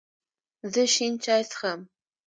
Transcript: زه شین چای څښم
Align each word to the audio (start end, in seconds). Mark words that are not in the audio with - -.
زه 0.71 0.83
شین 0.93 1.13
چای 1.23 1.43
څښم 1.49 1.79